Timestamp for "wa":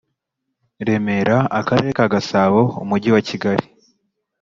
3.15-3.21